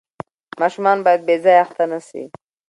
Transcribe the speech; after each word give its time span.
ماشوم 0.59 0.97
باید 1.05 1.21
بې 1.27 1.35
ځایه 1.43 1.61
اخته 1.65 1.83
نه 1.91 1.99
سي. 2.07 2.23